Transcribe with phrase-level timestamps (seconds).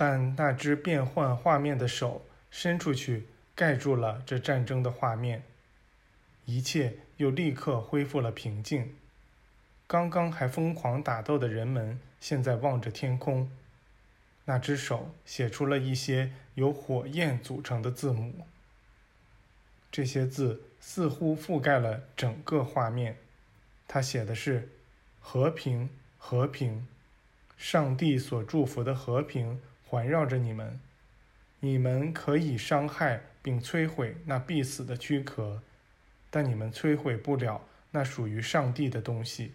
[0.00, 5.42] 但那只变换画面的手伸出去，盖住了这战争的画面，
[6.46, 8.94] 一切又立刻恢复了平静。
[9.86, 13.50] 刚刚还疯狂打斗的人们，现在望着天空。
[14.46, 18.46] 那只手写出了一些由火焰组成的字母。
[19.92, 23.18] 这些字似乎覆盖了整个画面。
[23.86, 24.70] 他写的是
[25.20, 26.88] ：“和平，和平，
[27.58, 29.60] 上帝所祝福的和平
[29.90, 30.78] 环绕着你们。
[31.58, 35.62] 你们可以伤害并摧毁那必死的躯壳，
[36.30, 39.54] 但你们摧毁不了那属于上帝的东西。”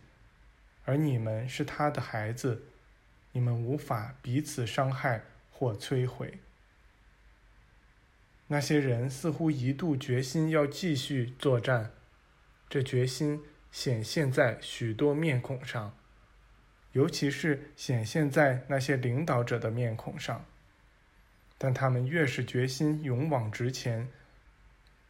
[0.83, 2.65] 而你们是他的孩子，
[3.31, 6.39] 你们无法彼此伤害或摧毁。
[8.47, 11.91] 那些人似乎一度决心要继续作战，
[12.69, 15.97] 这决心显现在许多面孔上，
[16.95, 20.45] 尤其是显现在那些领导者的面孔上。
[21.57, 24.07] 但他们越是决心勇往直前，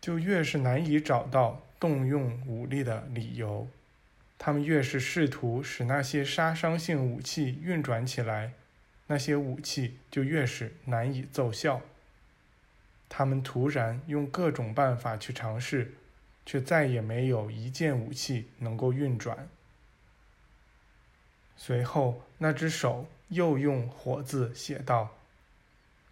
[0.01, 3.67] 就越是难以找到动用武力的理由。
[4.39, 8.53] 他们越是试图使那些杀伤性武器运转起来，
[9.05, 11.81] 那些武器就越是难以奏效。
[13.07, 15.93] 他们突然用各种办法去尝试，
[16.47, 19.47] 却再也没有一件武器能够运转。
[21.57, 25.15] 随后，那只手又用火字写道：“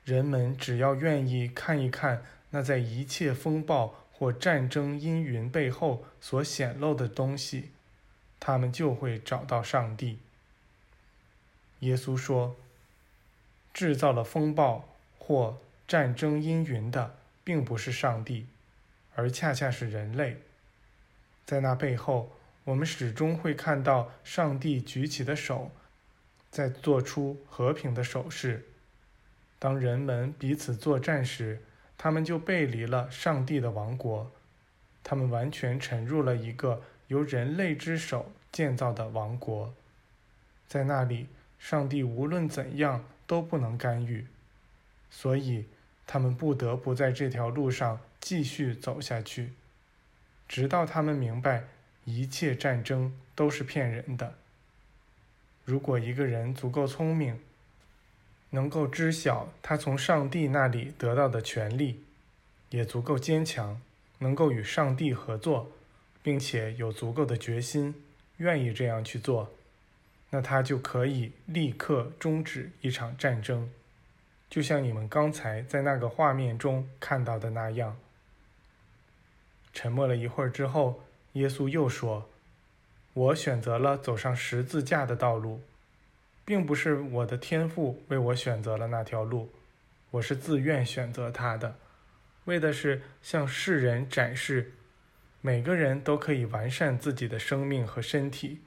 [0.03, 7.71] 人们只要愿意看一看那在一切风暴或战争阴云背后所显露的东西。”
[8.39, 10.19] 他们就会找到上帝。
[11.80, 12.58] 耶稣说
[13.73, 18.47] ：“制造了风暴或战争阴云的，并不是上帝，
[19.16, 20.41] 而恰恰是人类。
[21.45, 25.72] 在那背后，我们始终会看到上帝举起的手，
[26.50, 28.66] 在做出和平的手势。
[29.59, 31.61] 当人们彼此作战时，
[31.97, 34.31] 他们就背离了上帝的王国，
[35.03, 39.71] 他们完全沉入了一个。”由人类之手建造的王国，
[40.67, 41.27] 在那里，
[41.59, 44.26] 上帝无论怎样都不能干预，
[45.11, 45.65] 所以
[46.08, 49.52] 他们不得不在这条路上继续走下去，
[50.48, 51.65] 直到他们明白
[52.05, 54.36] 一切战争都是骗人的。
[55.65, 57.39] 如果一个人足够聪明，
[58.49, 62.03] 能够知晓他从上帝那里得到的权利，
[62.69, 63.81] 也足够坚强，
[64.19, 65.71] 能够与上帝合作。
[66.25, 67.93] 并且有足够的决心，
[68.37, 69.52] 愿意这样去做，
[70.30, 73.70] 那他就可以立刻终止一场战争，
[74.49, 77.97] 就像你们刚才在那个画面中看到的那样。
[79.73, 81.03] 沉默了一会儿之后，
[81.33, 82.30] 耶稣又说
[83.14, 85.61] ：“我选择了走上十字架的道路，
[86.44, 89.52] 并不是我的天赋为我选择了那条路，
[90.11, 91.76] 我是自愿选择它的，
[92.45, 94.73] 为的是向世人展示。”
[95.45, 98.61] 每个人都可以完善自己的生命和身体，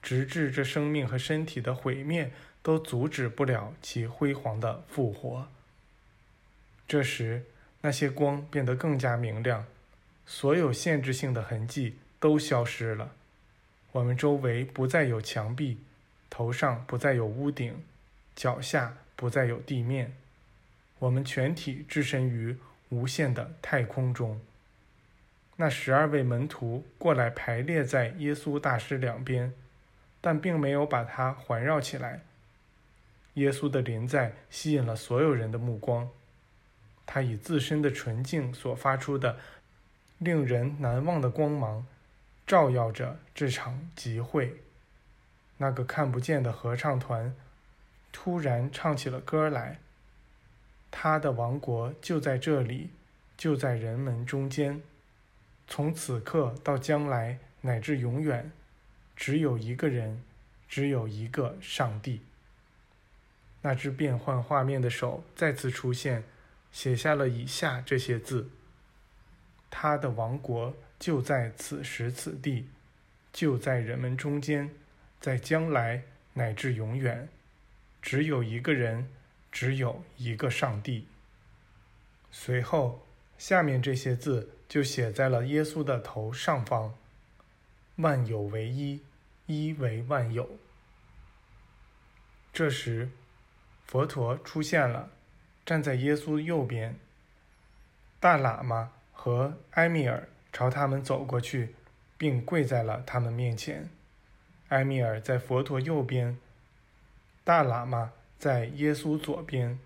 [0.00, 2.30] 直至这生命和身体的毁灭
[2.62, 5.48] 都阻止不了其辉煌的复活。
[6.86, 7.42] 这时，
[7.80, 9.66] 那些光变得更加明亮，
[10.34, 13.12] 所有限制性的痕迹都消失了。
[13.92, 15.76] 我们周围不再有墙壁，
[16.30, 17.84] 头上不再有屋顶，
[18.34, 20.16] 脚下不再有地面。
[21.00, 22.56] 我们全体置身于
[22.88, 24.40] 无限的太空中。
[25.56, 29.52] 那十二位门徒过来排列在耶稣大师两边，
[30.22, 32.22] 但并没有把他环绕起来。
[33.34, 36.08] 耶稣的临在吸引了所有人的目光，
[37.04, 39.36] 他以自身的纯净所发出的
[40.22, 41.86] 令人难忘的光芒，
[42.46, 44.62] 照耀着这场集会。
[45.58, 47.34] 那个看不见的合唱团
[48.12, 49.78] 突然唱起了歌来。
[50.90, 52.90] 他的王国就在这里，
[53.36, 54.82] 就在人们中间。
[55.66, 58.52] 从此刻到将来乃至永远，
[59.16, 60.22] 只有一个人，
[60.68, 62.20] 只有一个上帝。
[63.62, 66.24] 那只变换画面的手再次出现，
[66.72, 68.50] 写下了以下这些字
[69.72, 72.68] ：“他的王国就在此时此地，
[73.32, 74.70] 就在人们中间，
[75.18, 76.04] 在将来
[76.34, 77.28] 乃至永远，
[78.00, 79.08] 只有一个人，
[79.50, 81.08] 只有一个上帝。”
[82.30, 83.04] 随后，
[83.38, 84.50] 下面这些字。
[84.72, 86.94] 就写在了耶稣的头上方。
[87.96, 89.02] 万有为一，
[89.44, 90.48] 一为万有。
[92.54, 93.10] 这时，
[93.84, 95.10] 佛陀出现了，
[95.66, 96.98] 站在耶稣右边。
[98.18, 98.92] 大喇嘛
[99.24, 101.76] 和埃米尔朝他们走过去，
[102.18, 103.88] 并跪在了他们面前。
[104.70, 106.36] 埃米尔在佛陀右边，
[107.44, 109.78] 大喇嘛在耶稣左边，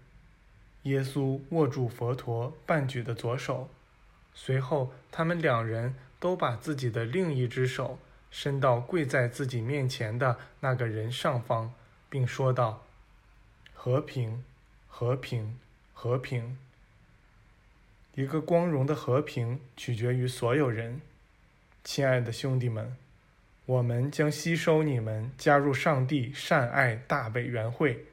[0.84, 3.68] 耶稣握住佛陀半举的左手，
[4.32, 7.98] 随后他们两人都把自己的另一只手
[8.30, 11.74] 伸到跪在自己面前的那个人上方，
[12.08, 12.86] 并说道
[13.74, 14.42] ：“和平，
[14.88, 15.58] 和平，
[15.92, 16.56] 和平。
[18.16, 21.00] 一个光荣的和平取决于所有人。
[21.84, 22.96] 亲爱的兄弟们，
[23.64, 28.04] 我们将吸收你们，加入上帝善爱大委员会，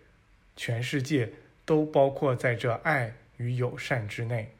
[0.55, 1.33] 全世界。”
[1.65, 4.51] 都包括在这爱与友善之内。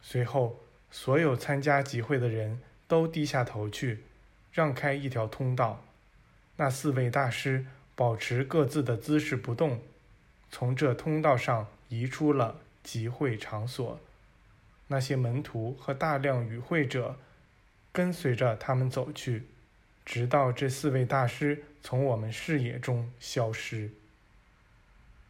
[0.00, 0.60] 随后，
[0.92, 4.04] 所有参加集会的人都低下头去，
[4.52, 5.84] 让开一条通道。
[6.54, 7.66] 那四位大师
[7.96, 9.80] 保持各自的姿势不动，
[10.52, 13.98] 从这通道上移出了集会场所。
[14.92, 17.16] 那些门徒和大量与会者
[17.90, 19.44] 跟随着他们走去，
[20.04, 23.90] 直到这四位大师从我们视野中消失。